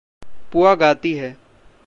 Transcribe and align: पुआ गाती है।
पुआ 0.51 0.75
गाती 0.75 1.13
है। 1.13 1.37